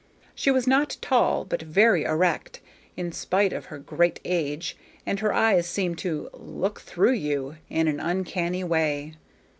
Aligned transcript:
She 0.33 0.49
was 0.49 0.65
not 0.65 0.97
tall, 0.99 1.45
but 1.45 1.61
very 1.61 2.05
erect, 2.05 2.59
in 2.97 3.11
spite 3.11 3.53
of 3.53 3.65
her 3.65 3.77
great 3.77 4.19
age, 4.25 4.75
and 5.05 5.19
her 5.19 5.31
eyes 5.31 5.67
seemed 5.67 5.99
to 5.99 6.27
"look 6.33 6.81
through 6.81 7.13
you" 7.13 7.57
in 7.69 7.87
an 7.87 7.99
uncanny 7.99 8.63
way. 8.63 9.13